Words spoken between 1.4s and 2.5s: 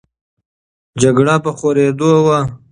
په خورېدو وه.